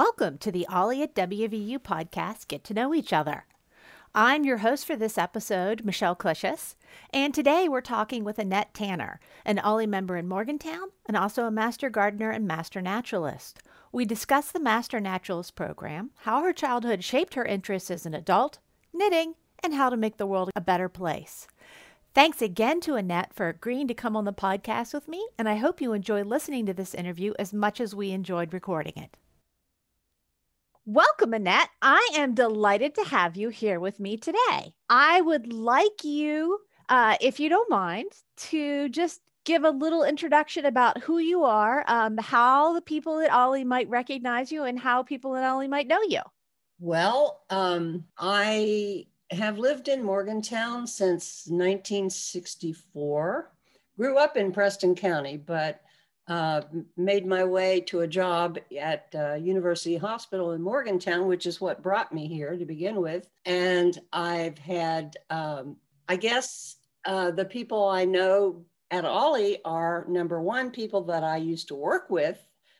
[0.00, 3.44] Welcome to the OLLI at WVU podcast, Get to Know Each Other.
[4.14, 6.74] I'm your host for this episode, Michelle Clusius,
[7.12, 11.50] and today we're talking with Annette Tanner, an OLLI member in Morgantown and also a
[11.50, 13.62] Master Gardener and Master Naturalist.
[13.92, 18.58] We discuss the Master Naturalist program, how her childhood shaped her interests as an adult,
[18.94, 21.46] knitting, and how to make the world a better place.
[22.14, 25.56] Thanks again to Annette for agreeing to come on the podcast with me, and I
[25.56, 29.14] hope you enjoy listening to this interview as much as we enjoyed recording it.
[30.92, 31.68] Welcome, Annette.
[31.80, 34.74] I am delighted to have you here with me today.
[34.88, 36.58] I would like you,
[36.88, 38.10] uh, if you don't mind,
[38.48, 43.30] to just give a little introduction about who you are, um, how the people at
[43.30, 46.22] OLLI might recognize you, and how people at OLLI might know you.
[46.80, 53.52] Well, um, I have lived in Morgantown since 1964.
[53.96, 55.82] Grew up in Preston County, but
[56.30, 56.62] uh,
[56.96, 61.82] made my way to a job at uh, University Hospital in Morgantown, which is what
[61.82, 63.26] brought me here to begin with.
[63.44, 65.76] And I've had, um,
[66.08, 71.36] I guess, uh, the people I know at OLLI are number one, people that I
[71.38, 72.38] used to work with,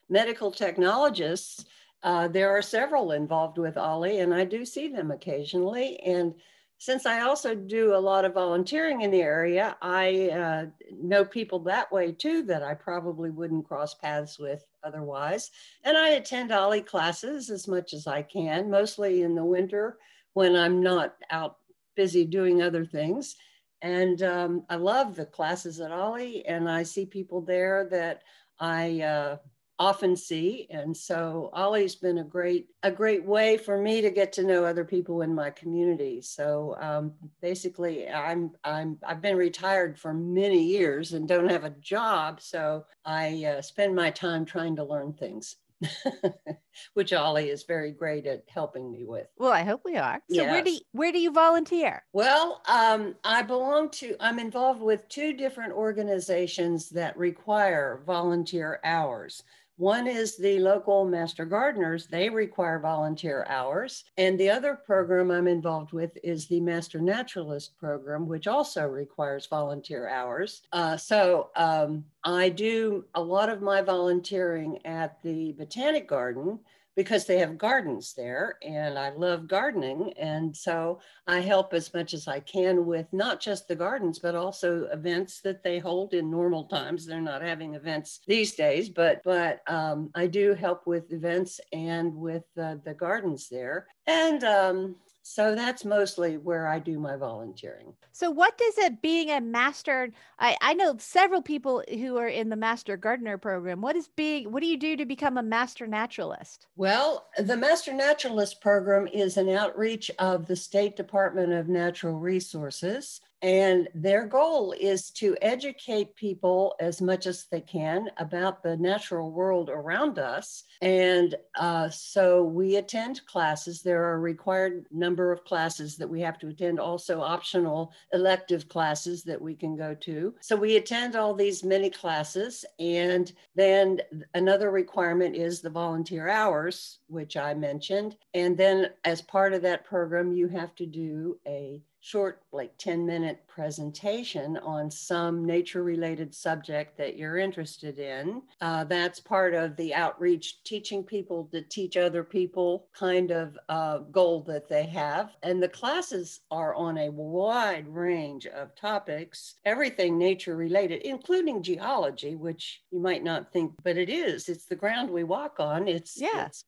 [0.09, 1.65] medical technologists.
[2.05, 5.99] Uh, there are several involved with OLLI, and I do see them occasionally.
[6.07, 6.35] And
[6.81, 10.67] since I also do a lot of volunteering in the area, I uh,
[10.99, 15.51] know people that way too that I probably wouldn't cross paths with otherwise.
[15.85, 19.99] And I attend OLLI classes as much as I can, mostly in the winter
[20.33, 21.59] when I'm not out
[21.97, 23.37] busy doing other things.
[23.83, 28.23] And um, I love the classes at OLLI, and I see people there that
[28.59, 29.37] I uh,
[29.81, 34.31] often see and so OLLI's been a great a great way for me to get
[34.35, 39.99] to know other people in my community so um, basically i'm i'm i've been retired
[39.99, 44.77] for many years and don't have a job so i uh, spend my time trying
[44.77, 45.57] to learn things
[46.95, 49.29] which OLLI is very great at helping me with.
[49.39, 50.21] Well, I hope we are.
[50.31, 50.51] So yes.
[50.51, 52.05] where do you, where do you volunteer?
[52.13, 54.15] Well, um, I belong to.
[54.21, 59.43] I'm involved with two different organizations that require volunteer hours.
[59.81, 64.05] One is the local master gardeners, they require volunteer hours.
[64.19, 69.47] And the other program I'm involved with is the master naturalist program, which also requires
[69.47, 70.61] volunteer hours.
[70.71, 76.59] Uh, so um, I do a lot of my volunteering at the Botanic Garden
[76.97, 80.13] because they have gardens there and I love gardening.
[80.19, 84.35] And so I help as much as I can with not just the gardens, but
[84.35, 87.07] also events that they hold in normal times.
[87.07, 92.15] They're not having events these days, but, but um, I do help with events and
[92.15, 93.87] with uh, the gardens there.
[94.07, 97.95] And um, so that's mostly where I do my volunteering.
[98.13, 100.11] So, what does it being a master?
[100.39, 103.81] I, I know several people who are in the Master Gardener program.
[103.81, 104.51] What is being?
[104.51, 106.67] What do you do to become a Master Naturalist?
[106.77, 113.21] Well, the Master Naturalist program is an outreach of the State Department of Natural Resources
[113.43, 119.31] and their goal is to educate people as much as they can about the natural
[119.31, 120.65] world around us.
[120.83, 123.83] And uh, so we attend classes.
[123.83, 128.69] There are a required number of classes that we have to attend, also optional elective
[128.69, 130.35] classes that we can go to.
[130.41, 132.65] So we attend all these many classes.
[132.79, 134.01] And then
[134.35, 138.17] another requirement is the volunteer hours, which I mentioned.
[138.35, 143.05] And then as part of that program, you have to do a short, like 10
[143.05, 148.43] minute presentation on some nature related subject that you're interested in.
[148.61, 153.99] Uh, that's part of the outreach, teaching people to teach other people kind of uh,
[153.99, 155.37] goal that they have.
[155.43, 162.35] And the classes are on a wide range of topics, everything nature related, including geology,
[162.35, 164.49] which you might not think, but it is.
[164.49, 165.87] It's the ground we walk on.
[165.87, 166.47] It's, yeah.
[166.47, 166.65] it's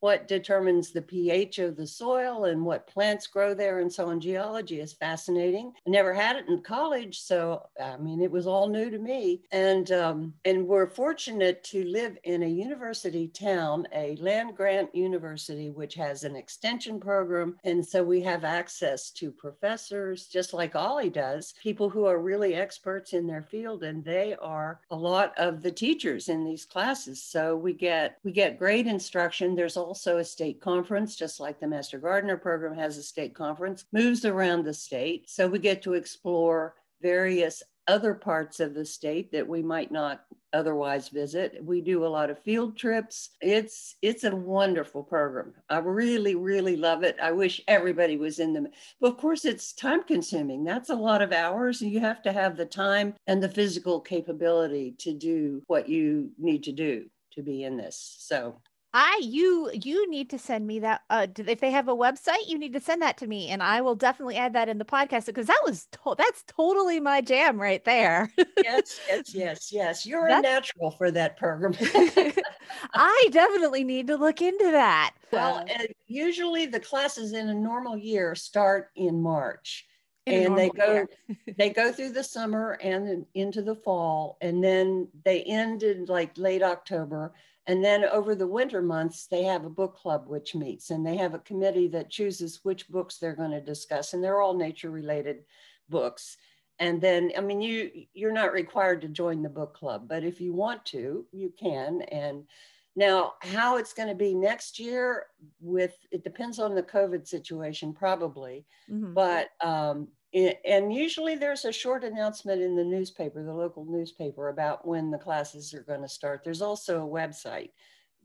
[0.00, 4.20] what determines the pH of the soil and what plants grow there and so on.
[4.20, 5.72] Geology is fascinating.
[5.86, 9.42] I never had it in college, so I mean it was all new to me.
[9.52, 15.70] And um, and we're fortunate to live in a university town, a land grant university,
[15.70, 21.12] which has an extension program, and so we have access to professors, just like OLLI
[21.12, 25.62] does, people who are really experts in their field, and they are a lot of
[25.62, 27.22] the teachers in these classes.
[27.22, 29.54] So we get we get great instruction.
[29.54, 33.84] There's also a state conference, just like the Master Gardener program has a state conference,
[33.92, 35.30] moves around the state.
[35.30, 40.24] So we get to explore various other parts of the state that we might not
[40.52, 41.62] otherwise visit.
[41.62, 43.30] We do a lot of field trips.
[43.40, 45.54] It's it's a wonderful program.
[45.68, 47.16] I really really love it.
[47.22, 48.66] I wish everybody was in them.
[49.00, 50.64] But of course it's time consuming.
[50.64, 54.00] That's a lot of hours and you have to have the time and the physical
[54.00, 58.16] capability to do what you need to do to be in this.
[58.18, 58.60] So
[58.98, 61.02] I you you need to send me that.
[61.10, 63.82] Uh, if they have a website, you need to send that to me, and I
[63.82, 67.60] will definitely add that in the podcast because that was to- that's totally my jam
[67.60, 68.32] right there.
[68.64, 70.06] yes, yes, yes, yes.
[70.06, 71.74] You're that's- a natural for that program.
[72.94, 75.12] I definitely need to look into that.
[75.30, 79.84] Well, uh, usually the classes in a normal year start in March
[80.26, 81.06] and they go
[81.58, 86.36] they go through the summer and into the fall and then they end in like
[86.36, 87.32] late october
[87.66, 91.16] and then over the winter months they have a book club which meets and they
[91.16, 94.90] have a committee that chooses which books they're going to discuss and they're all nature
[94.90, 95.44] related
[95.88, 96.36] books
[96.78, 100.40] and then i mean you you're not required to join the book club but if
[100.40, 102.44] you want to you can and
[102.96, 105.26] now, how it's going to be next year
[105.60, 108.64] with it depends on the COVID situation, probably.
[108.90, 109.12] Mm-hmm.
[109.12, 114.86] But um, and usually there's a short announcement in the newspaper, the local newspaper, about
[114.86, 116.42] when the classes are going to start.
[116.44, 117.70] There's also a website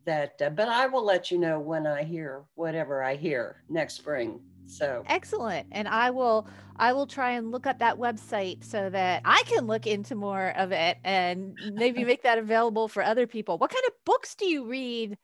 [0.05, 3.95] that, uh, but I will let you know when I hear whatever I hear next
[3.95, 4.41] spring.
[4.67, 5.67] So excellent.
[5.71, 6.47] And I will
[6.77, 10.53] I will try and look up that website so that I can look into more
[10.57, 13.57] of it and maybe make that available for other people.
[13.57, 15.17] What kind of books do you read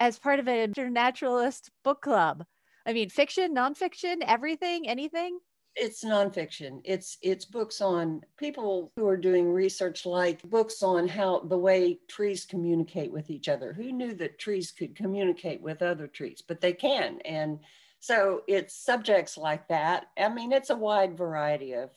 [0.00, 2.44] as part of an internationalist book club?
[2.86, 5.38] I mean, fiction, nonfiction, everything, anything?
[5.76, 6.80] It's nonfiction.
[6.84, 11.98] It's it's books on people who are doing research, like books on how the way
[12.08, 13.72] trees communicate with each other.
[13.72, 16.42] Who knew that trees could communicate with other trees?
[16.46, 17.58] But they can, and
[18.00, 20.06] so it's subjects like that.
[20.18, 21.90] I mean, it's a wide variety of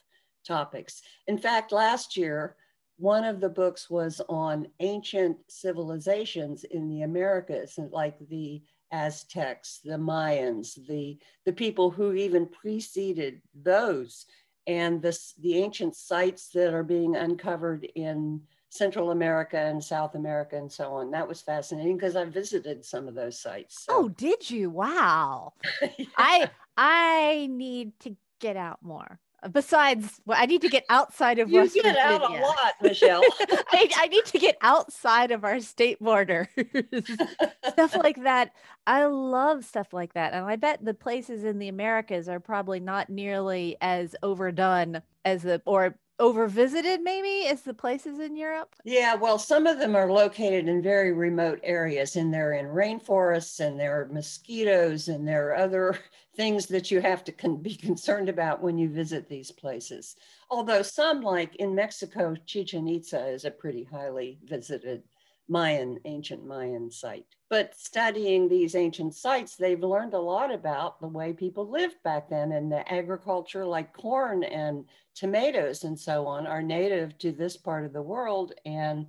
[0.46, 1.02] topics.
[1.28, 2.56] In fact, last year,
[2.98, 9.98] one of the books was on ancient civilizations in the Americas, like the Aztecs, the
[9.98, 14.26] Mayans, the, the people who even preceded those,
[14.66, 20.58] and the, the ancient sites that are being uncovered in Central America and South America
[20.58, 21.12] and so on.
[21.12, 23.86] That was fascinating because I visited some of those sites.
[23.86, 23.94] So.
[23.94, 24.70] Oh, did you?
[24.70, 25.54] Wow.
[25.98, 26.06] yeah.
[26.18, 29.20] I I need to get out more.
[29.52, 32.02] Besides, well, I need to get outside of you West get Virginia.
[32.02, 33.22] out a lot, Michelle.
[33.72, 36.50] I, I need to get outside of our state border.
[37.70, 38.52] stuff like that.
[38.88, 42.80] I love stuff like that, and I bet the places in the Americas are probably
[42.80, 48.76] not nearly as overdone as the or over visited maybe is the places in Europe?
[48.84, 53.60] Yeah, well, some of them are located in very remote areas and they're in rainforests
[53.60, 56.00] and there are mosquitoes and there are other
[56.36, 60.16] things that you have to con- be concerned about when you visit these places.
[60.50, 65.04] Although some like in Mexico, Chichen Itza is a pretty highly visited
[65.50, 67.26] Mayan, ancient Mayan site.
[67.50, 72.30] But studying these ancient sites, they've learned a lot about the way people lived back
[72.30, 74.86] then and the agriculture like corn and
[75.16, 78.54] tomatoes and so on are native to this part of the world.
[78.66, 79.08] And,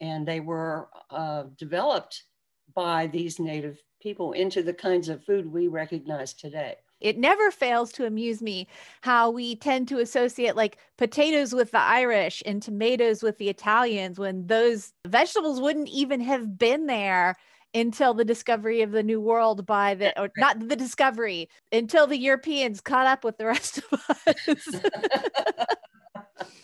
[0.00, 2.24] and they were uh, developed
[2.74, 7.92] by these native people into the kinds of food we recognize today it never fails
[7.92, 8.66] to amuse me
[9.02, 14.18] how we tend to associate like potatoes with the Irish and tomatoes with the Italians
[14.18, 17.36] when those vegetables wouldn't even have been there
[17.74, 22.16] until the discovery of the new world by the or not the discovery until the
[22.16, 24.68] Europeans caught up with the rest of us.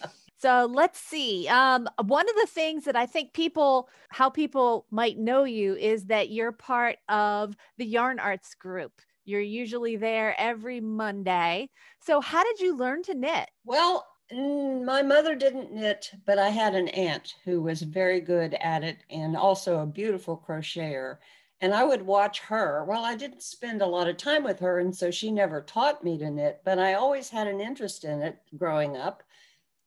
[0.41, 1.47] So let's see.
[1.49, 6.07] Um, one of the things that I think people, how people might know you is
[6.07, 8.93] that you're part of the Yarn Arts group.
[9.27, 11.69] You're usually there every Monday.
[12.01, 13.51] So, how did you learn to knit?
[13.67, 18.83] Well, my mother didn't knit, but I had an aunt who was very good at
[18.83, 21.19] it and also a beautiful crocheter.
[21.61, 22.87] And I would watch her.
[22.87, 26.03] Well, I didn't spend a lot of time with her, and so she never taught
[26.03, 29.23] me to knit, but I always had an interest in it growing up.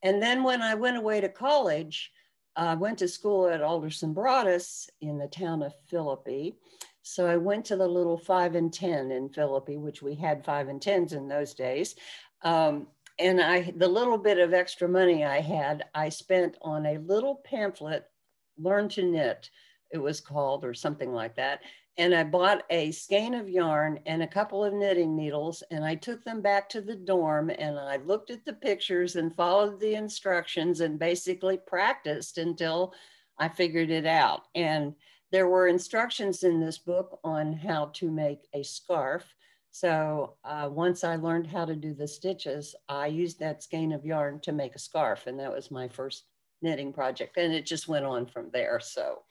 [0.04, 2.12] And then when I went away to college,
[2.56, 6.56] I went to school at Alderson Broaddus in the town of Philippi.
[7.02, 10.68] So I went to the little five and 10 in Philippi, which we had five
[10.68, 11.96] and 10s in those days.
[12.44, 12.88] Um,
[13.20, 17.36] and I, the little bit of extra money I had, I spent on a little
[17.44, 18.06] pamphlet,
[18.58, 19.50] Learn to Knit,
[19.92, 21.62] it was called, or something like that.
[21.98, 25.94] And I bought a skein of yarn and a couple of knitting needles, and I
[25.94, 29.94] took them back to the dorm and I looked at the pictures and followed the
[29.94, 32.94] instructions and basically practiced until
[33.38, 34.48] I figured it out.
[34.56, 34.96] And
[35.32, 39.24] there were instructions in this book on how to make a scarf.
[39.72, 44.06] So uh, once I learned how to do the stitches, I used that skein of
[44.06, 45.26] yarn to make a scarf.
[45.26, 46.26] And that was my first
[46.62, 47.38] knitting project.
[47.38, 48.80] And it just went on from there.
[48.80, 49.24] So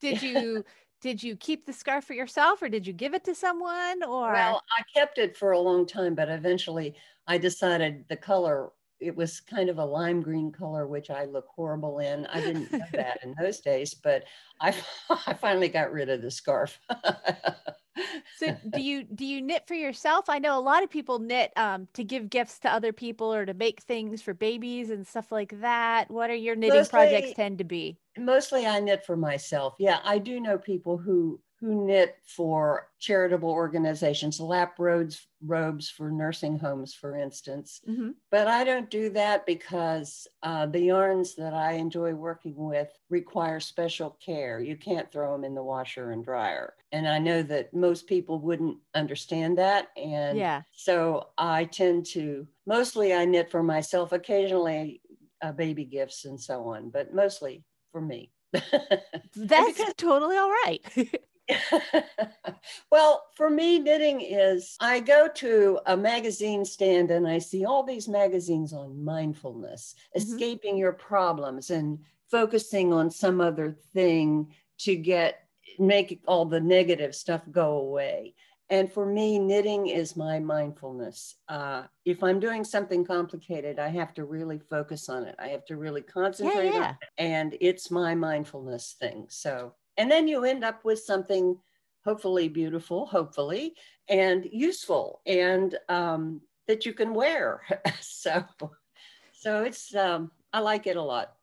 [0.00, 0.64] did you
[1.00, 4.32] did you keep the scarf for yourself or did you give it to someone or
[4.32, 6.94] well i kept it for a long time but eventually
[7.26, 11.46] i decided the color it was kind of a lime green color, which I look
[11.48, 12.26] horrible in.
[12.26, 14.24] I didn't know that in those days, but
[14.60, 14.74] I,
[15.26, 16.78] I finally got rid of the scarf.
[18.38, 20.28] so do you do you knit for yourself?
[20.28, 23.44] I know a lot of people knit um, to give gifts to other people or
[23.44, 26.10] to make things for babies and stuff like that.
[26.10, 27.98] What are your knitting mostly, projects tend to be?
[28.18, 29.74] Mostly I knit for myself.
[29.78, 36.10] Yeah, I do know people who who knit for charitable organizations, lap robes, robes for
[36.10, 37.82] nursing homes, for instance.
[37.88, 38.10] Mm-hmm.
[38.30, 43.60] But I don't do that because uh, the yarns that I enjoy working with require
[43.60, 44.60] special care.
[44.60, 46.74] You can't throw them in the washer and dryer.
[46.92, 49.88] And I know that most people wouldn't understand that.
[49.96, 50.62] And yeah.
[50.72, 55.02] so I tend to, mostly I knit for myself, occasionally
[55.42, 58.30] uh, baby gifts and so on, but mostly for me.
[59.36, 60.80] That's totally all right.
[62.90, 67.82] well, for me, knitting is I go to a magazine stand and I see all
[67.82, 70.18] these magazines on mindfulness, mm-hmm.
[70.20, 71.98] escaping your problems and
[72.30, 75.46] focusing on some other thing to get
[75.78, 78.34] make all the negative stuff go away.
[78.70, 81.34] And for me, knitting is my mindfulness.
[81.48, 85.34] Uh, if I'm doing something complicated, I have to really focus on it.
[85.40, 86.84] I have to really concentrate yeah, yeah.
[86.84, 86.96] on it.
[87.18, 89.26] And it's my mindfulness thing.
[89.28, 91.58] So and then you end up with something
[92.06, 93.74] hopefully beautiful, hopefully,
[94.08, 97.60] and useful, and um, that you can wear.
[98.00, 98.42] so,
[99.34, 101.34] so it's um, I like it a lot.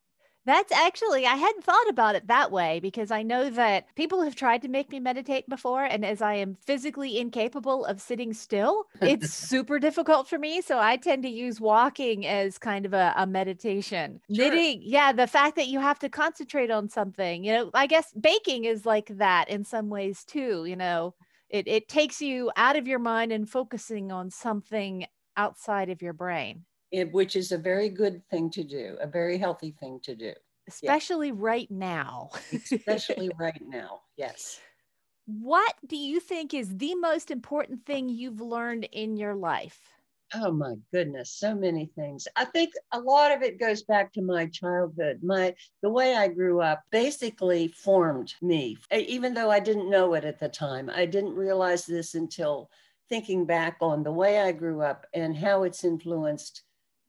[0.47, 4.33] That's actually, I hadn't thought about it that way because I know that people have
[4.33, 5.83] tried to make me meditate before.
[5.83, 10.61] And as I am physically incapable of sitting still, it's super difficult for me.
[10.61, 14.21] So I tend to use walking as kind of a, a meditation.
[14.33, 14.45] Sure.
[14.45, 18.13] Knitting, yeah, the fact that you have to concentrate on something, you know, I guess
[18.13, 21.13] baking is like that in some ways too, you know.
[21.49, 26.13] It, it takes you out of your mind and focusing on something outside of your
[26.13, 30.15] brain it, which is a very good thing to do, a very healthy thing to
[30.15, 30.33] do.
[30.67, 32.29] Especially right now.
[32.71, 34.59] Especially right now, yes.
[35.25, 39.79] What do you think is the most important thing you've learned in your life?
[40.33, 42.27] Oh my goodness, so many things.
[42.35, 45.19] I think a lot of it goes back to my childhood.
[45.23, 48.77] My the way I grew up basically formed me.
[48.91, 50.89] Even though I didn't know it at the time.
[50.93, 52.69] I didn't realize this until
[53.07, 56.63] thinking back on the way I grew up and how it's influenced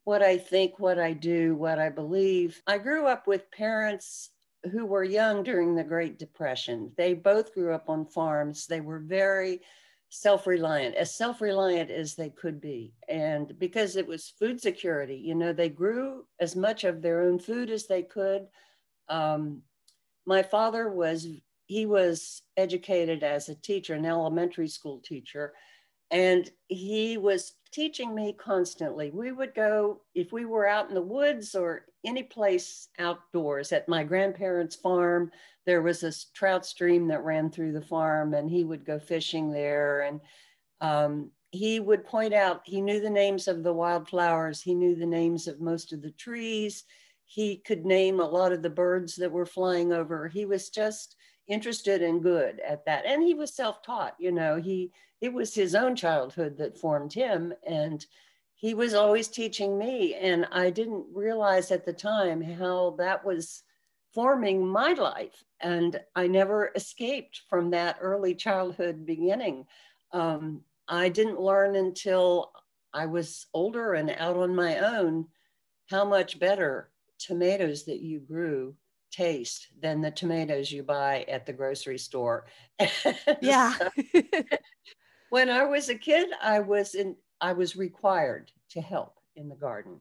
[0.09, 2.63] what I think, what I do, what I believe.
[2.67, 4.31] I grew up with parents
[4.73, 6.91] who were young during the Great Depression.
[6.97, 8.67] They both grew up on farms.
[8.67, 9.61] They were very
[10.09, 12.95] self reliant, as self reliant as they could be.
[13.07, 17.39] And because it was food security, you know, they grew as much of their own
[17.39, 18.47] food as they could.
[19.11, 19.61] Um,
[20.25, 21.27] my father was,
[21.67, 25.53] he was educated as a teacher, an elementary school teacher.
[26.11, 29.11] And he was teaching me constantly.
[29.11, 33.89] We would go, if we were out in the woods or any place outdoors at
[33.89, 35.31] my grandparents' farm,
[35.67, 39.51] there was a trout stream that ran through the farm, and he would go fishing
[39.51, 40.03] there.
[40.03, 40.21] And
[40.81, 45.07] um, he would point out, he knew the names of the wildflowers, he knew the
[45.07, 46.85] names of most of the trees.
[47.27, 50.29] He could name a lot of the birds that were flying over.
[50.29, 51.15] He was just
[51.49, 53.07] interested and good at that.
[53.07, 57.53] And he was self-taught, you know, he it was his own childhood that formed him
[57.67, 58.07] and
[58.55, 63.63] he was always teaching me and I didn't realize at the time how that was
[64.15, 69.67] forming my life and I never escaped from that early childhood beginning.
[70.13, 72.53] Um, I didn't learn until
[72.95, 75.27] I was older and out on my own
[75.87, 78.75] how much better tomatoes that you grew
[79.11, 82.47] taste than the tomatoes you buy at the grocery store.
[83.41, 83.75] yeah.
[83.77, 83.91] so,
[85.31, 89.55] when I was a kid, I was in I was required to help in the
[89.55, 90.01] garden.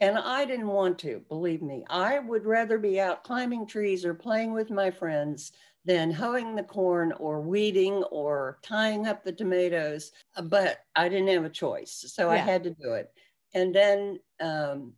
[0.00, 1.84] And I didn't want to, believe me.
[1.88, 5.52] I would rather be out climbing trees or playing with my friends
[5.86, 10.12] than hoeing the corn or weeding or tying up the tomatoes.
[10.44, 12.04] But I didn't have a choice.
[12.08, 12.34] So yeah.
[12.34, 13.10] I had to do it.
[13.54, 14.92] And then um,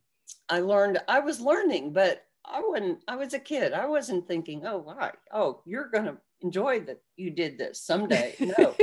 [0.49, 3.73] I learned, I was learning, but I wasn't, I was a kid.
[3.73, 5.13] I wasn't thinking, oh, why?
[5.33, 8.35] Oh, you're going to enjoy that you did this someday.
[8.41, 8.75] No.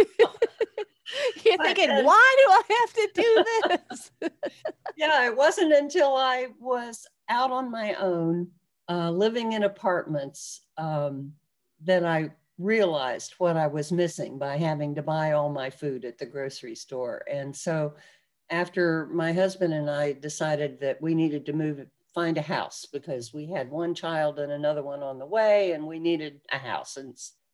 [1.46, 3.46] You're thinking, then, why do I have to do
[3.90, 4.12] this?
[4.98, 8.48] yeah, it wasn't until I was out on my own,
[8.90, 11.32] uh, living in apartments, um,
[11.84, 16.18] that I realized what I was missing by having to buy all my food at
[16.18, 17.24] the grocery store.
[17.32, 17.94] And so,
[18.50, 23.34] after my husband and I decided that we needed to move find a house because
[23.34, 26.98] we had one child and another one on the way and we needed a house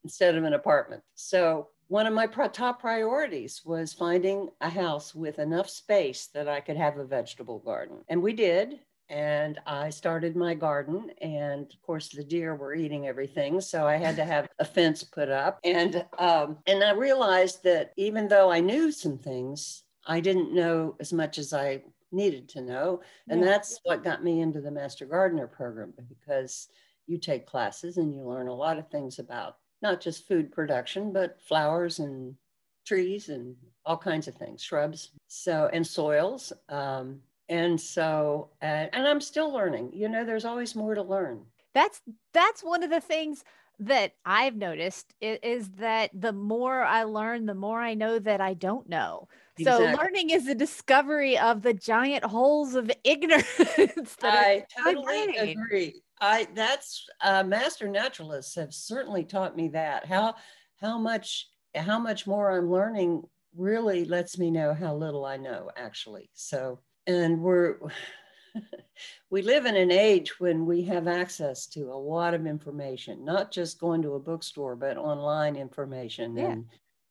[0.03, 1.01] instead of an apartment.
[1.15, 6.61] So one of my top priorities was finding a house with enough space that I
[6.61, 7.97] could have a vegetable garden.
[8.07, 8.79] And we did.
[9.09, 11.11] And I started my garden.
[11.21, 13.59] And of course, the deer were eating everything.
[13.59, 15.59] So I had to have a fence put up.
[15.65, 20.95] And, um, and I realized that even though I knew some things, I didn't know
[21.01, 23.01] as much as I needed to know.
[23.29, 23.47] And yeah.
[23.47, 26.67] that's what got me into the Master Gardener program because
[27.07, 31.11] you take classes and you learn a lot of things about not just food production,
[31.11, 32.35] but flowers and
[32.85, 36.53] trees and all kinds of things, shrubs, so and soils.
[36.69, 39.91] Um, and so, uh, and I'm still learning.
[39.93, 41.41] You know, there's always more to learn.
[41.73, 42.01] That's
[42.33, 43.43] that's one of the things
[43.79, 48.39] that I've noticed is, is, that the more I learn, the more I know that
[48.39, 49.27] I don't know.
[49.61, 49.93] Exactly.
[49.93, 54.17] So learning is the discovery of the giant holes of ignorance.
[54.23, 56.01] I totally agree.
[56.19, 60.35] I that's uh, master naturalists have certainly taught me that how
[60.79, 63.23] how much how much more I'm learning
[63.55, 66.29] really lets me know how little I know actually.
[66.33, 67.77] So and we're
[69.29, 73.51] we live in an age when we have access to a lot of information, not
[73.51, 76.51] just going to a bookstore, but online information yeah.
[76.51, 76.65] and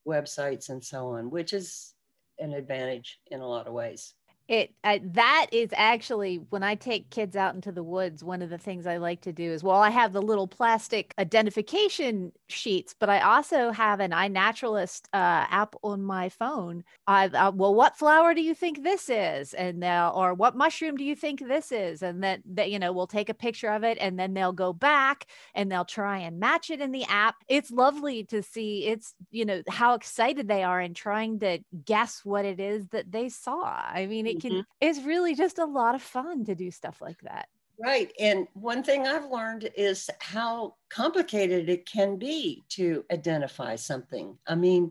[0.07, 1.95] websites and so on, which is
[2.41, 4.15] an advantage in a lot of ways
[4.51, 8.51] it uh, that is actually when i take kids out into the woods one of
[8.51, 12.95] the things i like to do is well i have the little plastic identification sheets
[12.99, 16.85] but i also have an iNaturalist uh, app on my phone.
[17.07, 19.55] I, uh, well what flower do you think this is?
[19.55, 22.03] And they'll or what mushroom do you think this is?
[22.03, 24.73] And then that you know we'll take a picture of it and then they'll go
[24.73, 27.37] back and they'll try and match it in the app.
[27.49, 32.21] It's lovely to see it's you know how excited they are in trying to guess
[32.25, 33.65] what it is that they saw.
[33.65, 34.61] I mean it mm-hmm.
[34.81, 38.83] it's really just a lot of fun to do stuff like that right and one
[38.83, 44.91] thing i've learned is how complicated it can be to identify something i mean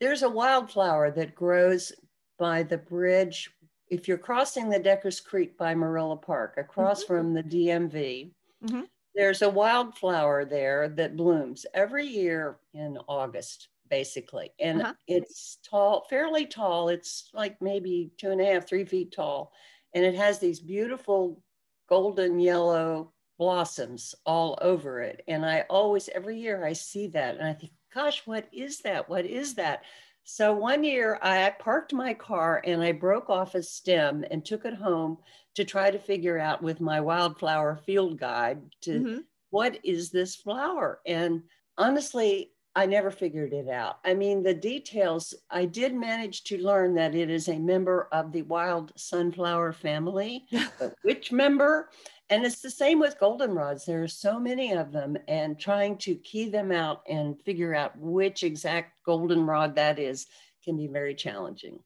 [0.00, 1.92] there's a wildflower that grows
[2.38, 3.50] by the bridge
[3.88, 7.14] if you're crossing the deckers creek by marilla park across mm-hmm.
[7.14, 8.30] from the dmv
[8.64, 8.82] mm-hmm.
[9.14, 14.52] there's a wildflower there that blooms every year in august basically.
[14.58, 14.94] And uh-huh.
[15.06, 16.88] it's tall, fairly tall.
[16.88, 19.52] It's like maybe two and a half, three feet tall.
[19.94, 21.42] And it has these beautiful
[21.88, 25.22] golden yellow blossoms all over it.
[25.26, 29.08] And I always, every year I see that and I think, gosh, what is that?
[29.08, 29.82] What is that?
[30.22, 34.64] So one year I parked my car and I broke off a stem and took
[34.64, 35.18] it home
[35.56, 39.18] to try to figure out with my wildflower field guide to mm-hmm.
[39.50, 41.00] what is this flower?
[41.06, 41.42] And
[41.76, 43.98] honestly, I never figured it out.
[44.04, 48.30] I mean, the details, I did manage to learn that it is a member of
[48.30, 50.46] the wild sunflower family,
[50.78, 51.90] but which member?
[52.28, 53.84] And it's the same with goldenrods.
[53.84, 57.98] There are so many of them, and trying to key them out and figure out
[57.98, 60.26] which exact goldenrod that is
[60.64, 61.80] can be very challenging.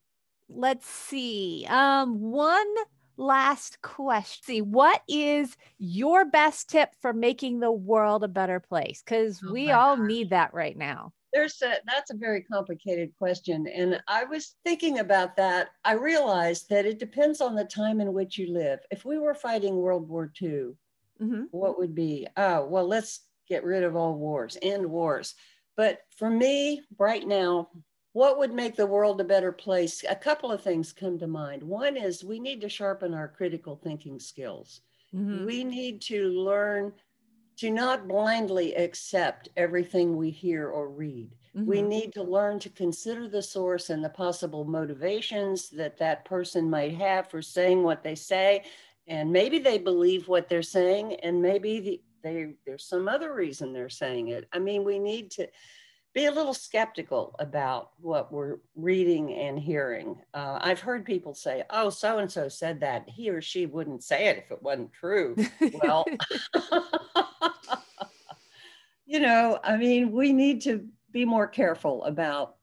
[0.50, 1.66] Let's see.
[1.68, 2.74] Um, one
[3.16, 4.42] last question.
[4.44, 9.02] See, what is your best tip for making the world a better place?
[9.04, 11.12] Because oh we all need that right now.
[11.32, 13.66] There's a, that's a very complicated question.
[13.66, 15.70] And I was thinking about that.
[15.84, 18.78] I realized that it depends on the time in which you live.
[18.90, 20.74] If we were fighting World War II,
[21.20, 21.42] mm-hmm.
[21.50, 25.34] what would be, oh, well, let's get rid of all wars, end wars.
[25.76, 27.68] But for me, right now,
[28.14, 30.04] what would make the world a better place?
[30.08, 31.64] A couple of things come to mind.
[31.64, 34.82] One is we need to sharpen our critical thinking skills.
[35.12, 35.44] Mm-hmm.
[35.44, 36.92] We need to learn
[37.56, 41.34] to not blindly accept everything we hear or read.
[41.56, 41.66] Mm-hmm.
[41.66, 46.70] We need to learn to consider the source and the possible motivations that that person
[46.70, 48.62] might have for saying what they say.
[49.08, 53.72] And maybe they believe what they're saying, and maybe the, they, there's some other reason
[53.72, 54.48] they're saying it.
[54.52, 55.48] I mean, we need to
[56.14, 60.16] be a little skeptical about what we're reading and hearing.
[60.32, 63.08] Uh, I've heard people say, oh, so and so said that.
[63.08, 65.34] He or she wouldn't say it if it wasn't true.
[65.82, 66.06] well,
[69.06, 72.56] you know, I mean, we need to be more careful about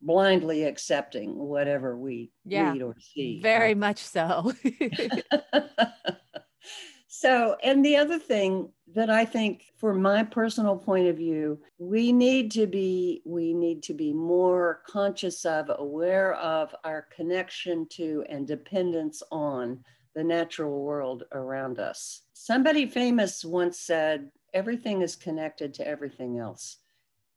[0.00, 3.40] blindly accepting whatever we yeah, read or see.
[3.42, 4.52] Very much so.
[7.08, 12.12] so, and the other thing that I think from my personal point of view, we
[12.12, 18.24] need to be we need to be more conscious of, aware of our connection to
[18.28, 19.82] and dependence on
[20.14, 22.22] the natural world around us.
[22.34, 26.78] Somebody famous once said, everything is connected to everything else.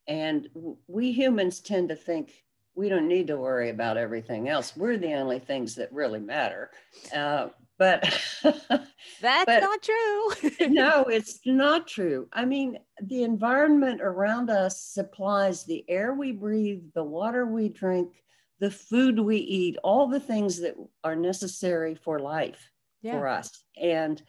[0.07, 0.49] And
[0.87, 2.33] we humans tend to think
[2.75, 4.75] we don't need to worry about everything else.
[4.75, 6.71] We're the only things that really matter.
[7.15, 8.01] Uh, but
[8.43, 10.67] that's but, not true.
[10.69, 12.27] no, it's not true.
[12.31, 18.23] I mean, the environment around us supplies the air we breathe, the water we drink,
[18.59, 23.11] the food we eat, all the things that are necessary for life yeah.
[23.11, 23.63] for us.
[23.81, 24.21] And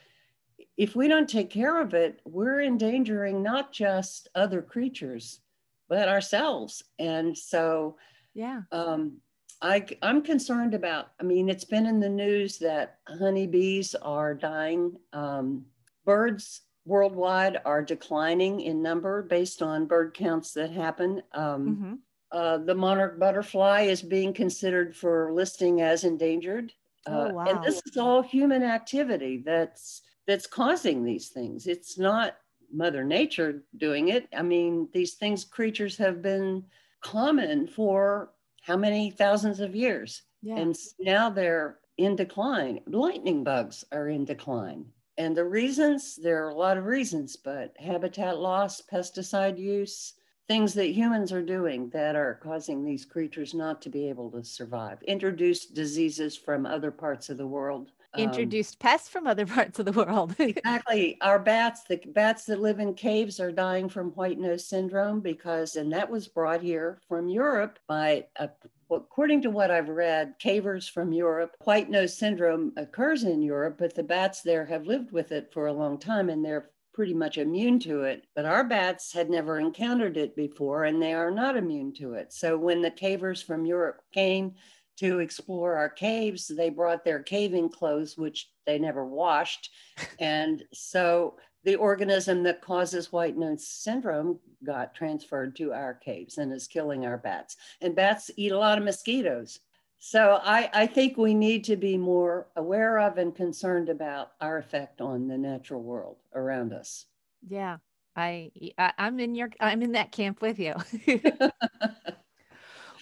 [0.76, 5.40] if we don't take care of it, we're endangering not just other creatures,
[5.88, 6.82] but ourselves.
[6.98, 7.96] And so,
[8.34, 9.18] yeah, um,
[9.62, 14.96] I, I'm concerned about, I mean, it's been in the news that honeybees are dying.
[15.12, 15.64] Um,
[16.04, 21.22] birds worldwide are declining in number based on bird counts that happen.
[21.32, 21.94] Um, mm-hmm.
[22.32, 26.72] uh, the monarch butterfly is being considered for listing as endangered.
[27.06, 27.44] Uh, oh, wow.
[27.46, 31.68] And this is all human activity that's that's causing these things.
[31.68, 32.36] It's not
[32.72, 34.28] Mother Nature doing it.
[34.36, 36.64] I mean, these things, creatures have been
[37.00, 38.30] common for
[38.66, 40.22] how many thousands of years?
[40.42, 40.56] Yeah.
[40.56, 42.80] And now they're in decline.
[42.88, 44.86] Lightning bugs are in decline.
[45.18, 50.14] And the reasons, there are a lot of reasons, but habitat loss, pesticide use,
[50.48, 54.42] things that humans are doing that are causing these creatures not to be able to
[54.42, 57.92] survive, introduced diseases from other parts of the world.
[58.14, 60.34] Um, introduced um, pests from other parts of the world.
[60.38, 61.18] exactly.
[61.20, 65.76] Our bats, the bats that live in caves are dying from white nose syndrome because,
[65.76, 68.50] and that was brought here from Europe by, a,
[68.90, 71.52] according to what I've read, cavers from Europe.
[71.64, 75.66] White nose syndrome occurs in Europe, but the bats there have lived with it for
[75.66, 78.26] a long time and they're pretty much immune to it.
[78.34, 82.32] But our bats had never encountered it before and they are not immune to it.
[82.32, 84.54] So when the cavers from Europe came,
[84.96, 86.46] to explore our caves.
[86.48, 89.70] They brought their caving clothes, which they never washed.
[90.20, 96.52] and so the organism that causes white nose syndrome got transferred to our caves and
[96.52, 97.56] is killing our bats.
[97.80, 99.58] And bats eat a lot of mosquitoes.
[99.98, 104.58] So I, I think we need to be more aware of and concerned about our
[104.58, 107.06] effect on the natural world around us.
[107.48, 107.78] Yeah.
[108.14, 110.74] I, I I'm in your I'm in that camp with you.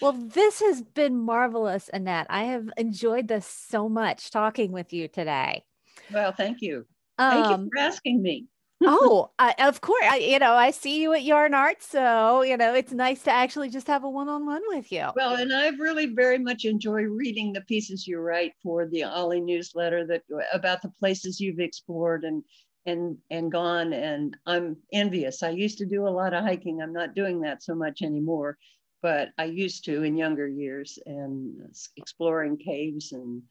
[0.05, 2.27] Well, this has been marvelous, Annette.
[2.29, 5.64] I have enjoyed this so much talking with you today.
[6.12, 6.85] Well, thank you.
[7.17, 8.45] Thank um, you for asking me.
[8.85, 10.05] oh, I, of course.
[10.07, 13.31] I, you know, I see you at Yarn Art, so you know it's nice to
[13.31, 15.07] actually just have a one-on-one with you.
[15.17, 19.40] Well, and I've really very much enjoy reading the pieces you write for the OLLI
[19.40, 20.21] newsletter that
[20.53, 22.45] about the places you've explored and
[22.85, 23.95] and and gone.
[23.95, 25.43] And I'm envious.
[25.43, 26.83] I used to do a lot of hiking.
[26.83, 28.59] I'm not doing that so much anymore
[29.05, 31.61] but I used to in younger years and
[31.99, 33.43] exploring caves and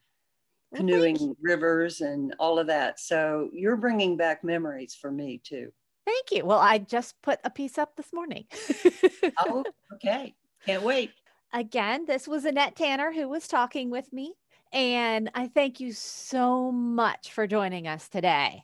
[0.73, 2.99] oh, canoeing rivers and all of that.
[2.99, 5.71] So you're bringing back memories for me too.
[6.07, 6.43] Thank you.
[6.43, 8.45] Well, I just put a piece up this morning.
[9.45, 9.63] oh,
[9.93, 10.33] okay.
[10.65, 11.11] Can't wait.
[11.53, 14.33] Again, this was Annette Tanner who was talking with me.
[14.71, 18.63] And I thank you so much for joining us today.